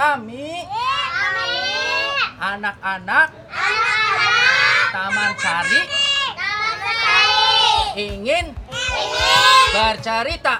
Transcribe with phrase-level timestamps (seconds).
[0.00, 0.64] Kami
[2.40, 3.28] anak-anak
[4.96, 5.82] Taman Sari
[8.00, 8.56] ingin
[9.76, 10.56] bercerita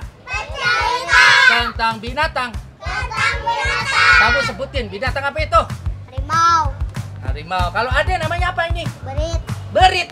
[1.48, 2.52] tentang binatang.
[4.20, 5.62] Kamu sebutin binatang apa itu?
[6.12, 6.76] Harimau,
[7.24, 7.66] Harimau.
[7.72, 8.84] Kalau ada namanya apa ini?
[9.00, 9.40] berit,
[9.72, 10.08] Berit.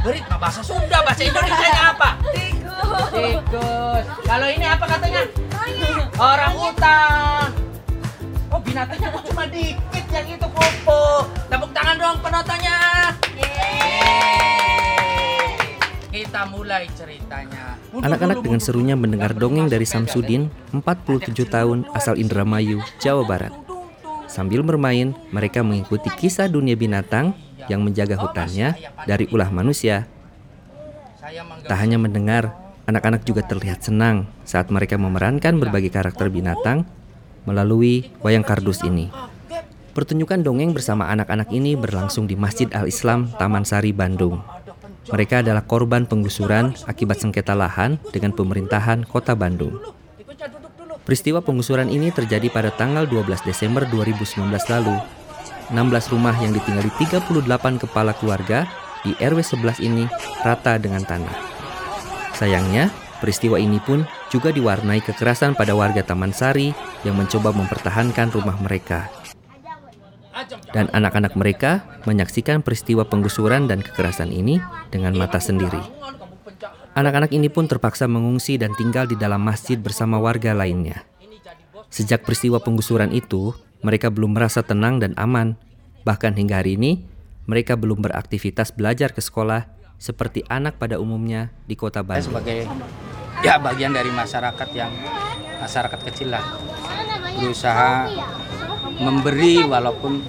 [0.00, 2.16] Berit mah bahasa Sunda, bahasa Indonesia apa?
[2.32, 4.04] tikus, Tikus.
[4.24, 5.22] Kalau ini apa katanya?
[6.16, 7.27] Orang hutan.
[8.68, 11.04] Binatangnya kok cuma dikit yang itu kupu.
[11.48, 12.78] Tepuk tangan dong penontonnya.
[16.12, 17.80] Kita mulai ceritanya.
[17.96, 23.54] Anak-anak dengan serunya mendengar dongeng dari Samsudin, 47 tahun, asal Indramayu, Jawa Barat.
[24.28, 27.32] Sambil bermain, mereka mengikuti kisah dunia binatang
[27.72, 28.76] yang menjaga hutannya
[29.08, 30.04] dari ulah manusia.
[31.64, 32.52] Tak hanya mendengar,
[32.84, 36.84] anak-anak juga terlihat senang saat mereka memerankan berbagai karakter binatang
[37.44, 39.12] melalui wayang kardus ini.
[39.98, 44.38] Pertunjukan dongeng bersama anak-anak ini berlangsung di Masjid Al-Islam Taman Sari, Bandung.
[45.10, 49.80] Mereka adalah korban penggusuran akibat sengketa lahan dengan pemerintahan Kota Bandung.
[51.02, 54.96] Peristiwa penggusuran ini terjadi pada tanggal 12 Desember 2019 lalu.
[55.72, 58.68] 16 rumah yang ditinggali 38 kepala keluarga
[59.02, 60.04] di RW 11 ini
[60.44, 61.32] rata dengan tanah.
[62.36, 62.92] Sayangnya,
[63.24, 66.72] peristiwa ini pun juga diwarnai kekerasan pada warga Taman Sari
[67.02, 69.08] yang mencoba mempertahankan rumah mereka.
[70.70, 74.62] Dan anak-anak mereka menyaksikan peristiwa penggusuran dan kekerasan ini
[74.92, 75.80] dengan mata sendiri.
[76.94, 81.06] Anak-anak ini pun terpaksa mengungsi dan tinggal di dalam masjid bersama warga lainnya.
[81.88, 85.56] Sejak peristiwa penggusuran itu, mereka belum merasa tenang dan aman.
[86.02, 87.06] Bahkan hingga hari ini,
[87.48, 92.30] mereka belum beraktivitas belajar ke sekolah seperti anak pada umumnya di kota Bandung.
[92.30, 92.68] sebagai
[93.42, 94.90] ya bagian dari masyarakat yang
[95.62, 96.44] masyarakat kecil lah.
[97.38, 98.10] Berusaha
[98.98, 100.22] memberi walaupun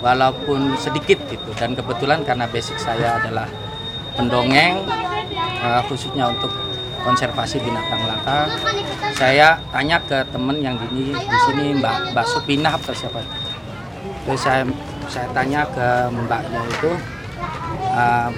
[0.00, 1.50] walaupun sedikit gitu.
[1.56, 3.48] Dan kebetulan karena basic saya adalah
[4.16, 4.84] pendongeng
[5.36, 6.52] eh, khususnya untuk
[7.04, 8.50] konservasi binatang langka
[9.14, 11.14] saya tanya ke temen yang di
[11.46, 13.22] sini Mbak Mbak Supina atau siapa?
[14.26, 14.66] Terus saya
[15.06, 16.90] saya tanya ke mbaknya itu
[17.94, 18.28] eh,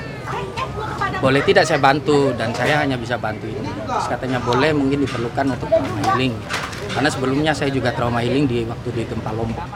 [1.18, 2.32] boleh tidak saya bantu?
[2.34, 3.66] Dan saya hanya bisa bantu ini.
[3.66, 6.34] Terus katanya boleh mungkin diperlukan untuk trauma healing.
[6.88, 9.66] Karena sebelumnya saya juga trauma healing di waktu di gempa lombok.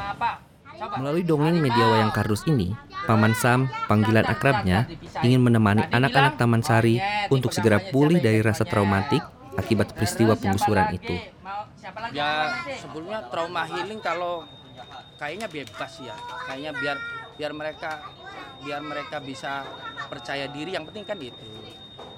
[0.98, 2.74] Melalui dongeng media wayang kardus ini,
[3.06, 4.90] Paman Sam, panggilan akrabnya,
[5.22, 6.98] ingin menemani anak-anak Taman Sari
[7.30, 9.22] untuk segera pulih dari rasa traumatik
[9.54, 11.16] akibat peristiwa penggusuran itu.
[12.14, 14.42] ya sebelumnya trauma healing kalau
[15.20, 16.14] kayaknya bebas ya.
[16.50, 16.96] Kayaknya biar
[17.36, 17.90] biar mereka
[18.62, 19.66] biar mereka bisa
[20.12, 21.48] percaya diri yang penting kan itu.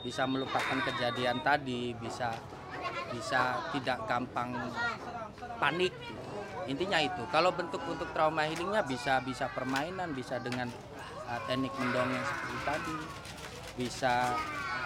[0.03, 2.35] Bisa melupakan kejadian tadi bisa
[3.15, 4.51] bisa tidak gampang
[5.63, 5.95] panik.
[6.67, 7.23] Intinya itu.
[7.31, 10.67] Kalau bentuk untuk trauma healingnya bisa bisa permainan bisa dengan
[11.31, 12.97] uh, teknik mendongeng seperti tadi.
[13.79, 14.35] Bisa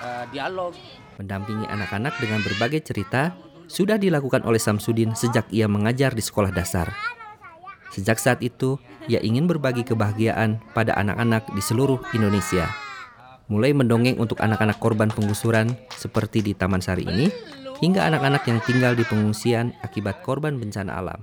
[0.05, 0.77] uh, dialog.
[1.17, 3.33] Mendampingi anak-anak dengan berbagai cerita
[3.69, 6.93] sudah dilakukan oleh Samsudin sejak ia mengajar di sekolah dasar.
[7.89, 8.77] Sejak saat itu,
[9.09, 12.88] ia ingin berbagi kebahagiaan pada anak-anak di seluruh Indonesia.
[13.49, 17.33] Mulai mendongeng untuk anak-anak korban penggusuran seperti di Taman Sari ini,
[17.81, 21.21] hingga anak-anak yang tinggal di pengungsian akibat korban bencana alam.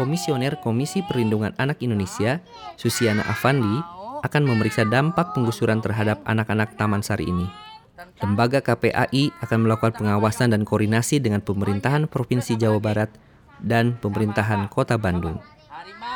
[0.00, 2.40] Komisioner Komisi Perlindungan Anak Indonesia,
[2.80, 7.44] Susiana Avandi, akan memeriksa dampak penggusuran terhadap anak-anak Taman Sari ini.
[8.24, 13.12] Lembaga KPAI akan melakukan pengawasan dan koordinasi dengan pemerintahan Provinsi Jawa Barat
[13.60, 15.36] dan pemerintahan Kota Bandung.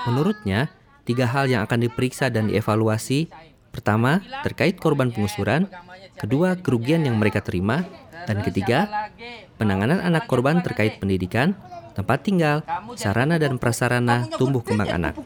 [0.09, 0.73] Menurutnya,
[1.05, 3.29] tiga hal yang akan diperiksa dan dievaluasi.
[3.75, 5.67] Pertama, terkait korban penggusuran.
[6.15, 7.83] Kedua, kerugian yang mereka terima.
[8.25, 9.11] Dan ketiga,
[9.59, 11.59] penanganan anak korban terkait pendidikan,
[11.99, 12.63] tempat tinggal,
[12.95, 15.19] sarana dan prasarana tumbuh kembang anak.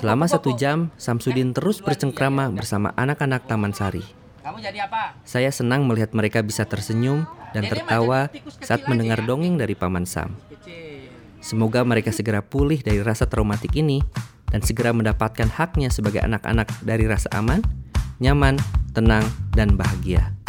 [0.00, 4.02] Selama satu jam, Samsudin terus bercengkrama bersama anak-anak Taman Sari.
[5.22, 8.32] Saya senang melihat mereka bisa tersenyum dan tertawa
[8.64, 10.34] saat mendengar dongeng dari Paman Sam.
[11.38, 14.02] Semoga mereka segera pulih dari rasa traumatik ini
[14.50, 17.62] dan segera mendapatkan haknya sebagai anak-anak dari rasa aman,
[18.18, 18.58] nyaman,
[18.92, 19.24] tenang,
[19.54, 20.39] dan bahagia.